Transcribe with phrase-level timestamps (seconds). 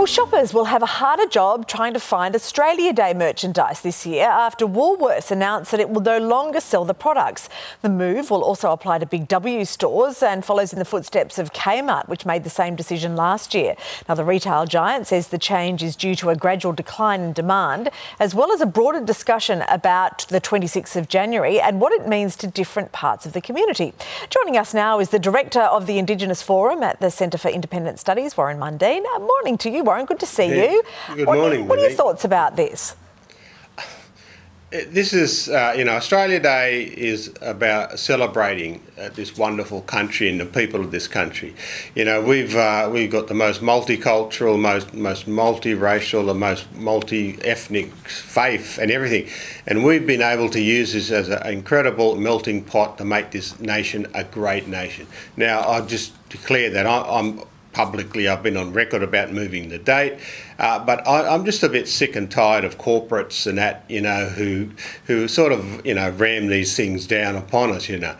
[0.00, 4.24] Well, shoppers will have a harder job trying to find Australia Day merchandise this year
[4.24, 7.50] after Woolworths announced that it will no longer sell the products.
[7.82, 11.52] The move will also apply to Big W stores and follows in the footsteps of
[11.52, 13.74] Kmart, which made the same decision last year.
[14.08, 17.90] Now, the retail giant says the change is due to a gradual decline in demand,
[18.18, 22.36] as well as a broader discussion about the 26th of January and what it means
[22.36, 23.92] to different parts of the community.
[24.30, 27.98] Joining us now is the director of the Indigenous Forum at the Centre for Independent
[27.98, 29.04] Studies, Warren Mundine.
[29.20, 30.06] Morning to you, Warren.
[30.06, 30.70] Good to see Yeah.
[30.70, 30.82] you.
[31.16, 32.94] Good what, morning, What are your thoughts about this?
[34.70, 40.38] This is, uh, you know, Australia Day is about celebrating uh, this wonderful country and
[40.38, 41.56] the people of this country.
[41.96, 47.88] You know, we've uh, we've got the most multicultural, most most multiracial, the most multi-ethnic
[48.06, 49.26] faith and everything,
[49.66, 53.58] and we've been able to use this as an incredible melting pot to make this
[53.58, 55.08] nation a great nation.
[55.36, 57.40] Now, I just declare that I, I'm
[57.84, 60.18] publicly I've been on record about moving the date,
[60.58, 64.02] uh, but I, I'm just a bit sick and tired of corporates and that you
[64.02, 64.68] know who
[65.06, 67.88] who sort of you know ram these things down upon us.
[67.88, 68.16] You know,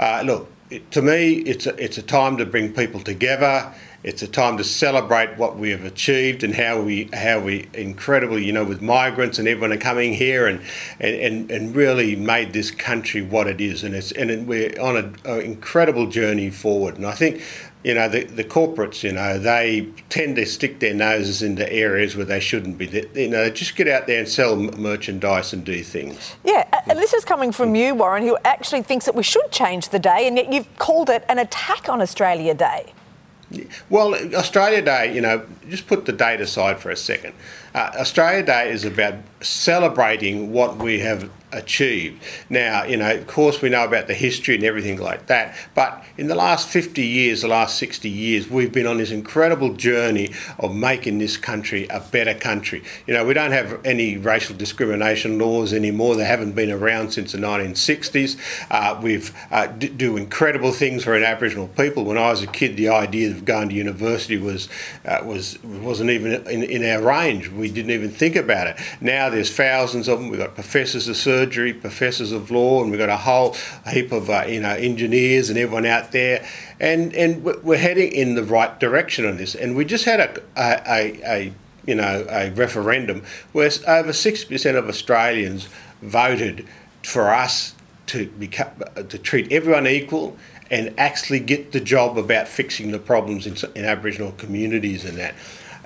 [0.00, 3.72] uh, look it, to me it's a, it's a time to bring people together.
[4.04, 8.44] It's a time to celebrate what we have achieved and how we how we incredibly
[8.44, 10.60] you know with migrants and everyone coming here and
[11.00, 15.40] and, and, really made this country what it is and it's and we're on an
[15.40, 17.42] incredible journey forward and I think
[17.84, 22.16] you know, the, the corporates, you know, they tend to stick their noses into areas
[22.16, 22.86] where they shouldn't be.
[22.86, 26.34] They, you know, just get out there and sell merchandise and do things.
[26.44, 29.90] Yeah, and this is coming from you, Warren, who actually thinks that we should change
[29.90, 32.94] the day, and yet you've called it an attack on Australia Day.
[33.90, 37.34] Well, Australia Day, you know, just put the date aside for a second.
[37.74, 42.22] Uh, Australia Day is about celebrating what we have achieved.
[42.50, 46.04] Now, you know, of course, we know about the history and everything like that, but
[46.16, 50.32] in the last 50 years, the last 60 years, we've been on this incredible journey
[50.58, 52.82] of making this country a better country.
[53.06, 57.32] You know, we don't have any racial discrimination laws anymore, they haven't been around since
[57.32, 58.36] the 1960s.
[58.70, 62.04] Uh, we've uh, d- do incredible things for Aboriginal people.
[62.04, 64.68] When I was a kid, the idea of going to university was
[65.04, 67.48] uh, was wasn't even in, in our range.
[67.48, 68.76] We didn't even think about it.
[69.00, 70.28] Now there's thousands of them.
[70.28, 73.56] We've got professors of surgery, professors of law, and we've got a whole
[73.90, 76.46] heap of uh, you know engineers and everyone out there.
[76.80, 79.54] And and we're we're heading in the right direction on this.
[79.54, 81.52] And we just had a a, a, a
[81.86, 83.22] you know a referendum
[83.52, 85.68] where over six percent of Australians
[86.02, 86.66] voted
[87.02, 87.74] for us
[88.06, 90.36] to become, to treat everyone equal
[90.70, 95.34] and actually get the job about fixing the problems in, in Aboriginal communities and that.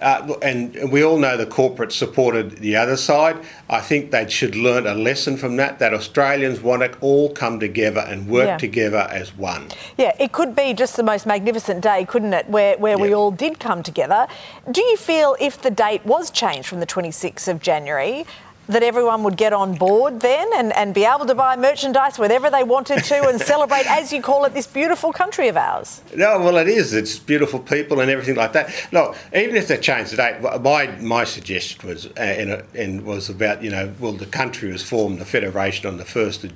[0.00, 3.36] Uh, and we all know the corporates supported the other side.
[3.69, 5.78] I think they should learn a lesson from that.
[5.78, 8.56] That Australians want to all come together and work Yeah.
[8.58, 9.69] together as one.
[9.97, 13.31] Yeah, it could be just the most magnificent day, couldn't it, where, where we all
[13.31, 14.26] did come together.
[14.70, 18.25] Do you feel if the date was changed from the 26th of January,
[18.68, 22.50] that everyone would get on board then and, and be able to buy merchandise whenever
[22.50, 26.02] they wanted to and celebrate, as you call it, this beautiful country of ours?
[26.14, 26.92] No, well, it is.
[26.92, 28.70] It's beautiful people and everything like that.
[28.92, 33.02] Look, even if they change the date, my my suggestion was uh, and, uh, and
[33.04, 36.52] was about you know, well, the country was formed, the federation on the first of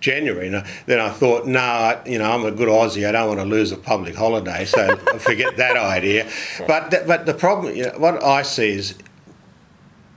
[0.00, 0.48] January.
[0.48, 3.08] And then I thought, no, I- you know, I'm a good Aussie.
[3.08, 6.28] I don't want to lose a public holiday, so forget that idea.
[6.66, 8.94] But th- but the problem, you know, what I see is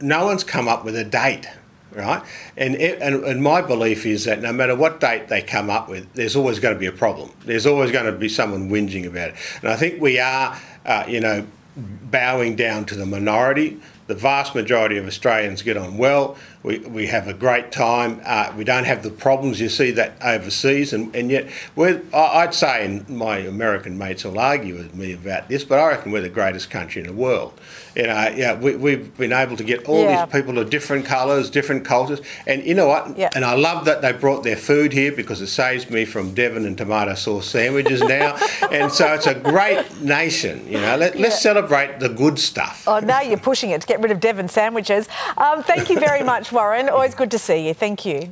[0.02, 1.48] no one's come up with a date,
[1.92, 2.24] right?
[2.56, 5.90] And, it, and and my belief is that no matter what date they come up
[5.90, 7.32] with, there's always going to be a problem.
[7.46, 9.36] There's always going to be someone whinging about it.
[9.62, 13.80] And I think we are, uh, you know, bowing down to the minority.
[14.08, 16.38] The vast majority of Australians get on well.
[16.64, 18.20] We, we have a great time.
[18.26, 22.54] Uh, we don't have the problems you see that overseas, and, and yet we're, I'd
[22.54, 26.22] say, and my American mates will argue with me about this, but I reckon we're
[26.22, 27.58] the greatest country in the world.
[27.96, 30.26] You know, yeah, we, we've been able to get all Yeah.
[30.26, 33.18] these people of different colours, different cultures, and you know what?
[33.18, 33.30] Yeah.
[33.34, 36.66] And I love that they brought their food here because it saves me from Devon
[36.66, 38.36] and tomato sauce sandwiches now.
[38.72, 40.66] and so it's a great nation.
[40.68, 42.84] You know, Let, let's celebrate the good stuff.
[42.88, 45.10] Oh, now you're pushing it to get rid of Devon sandwiches.
[45.38, 46.90] Um, thank you very much, Warren.
[46.90, 47.74] Always good to see you.
[47.74, 48.30] Thank you.